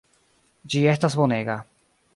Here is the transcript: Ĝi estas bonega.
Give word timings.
Ĝi 0.75 0.81
estas 0.95 1.19
bonega. 1.21 1.63